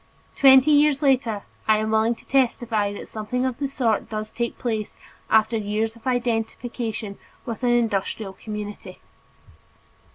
[0.35, 4.57] Twenty years later I am willing to testify that something of the sort does take
[4.57, 4.95] place
[5.29, 8.97] after years of identification with an industrial community.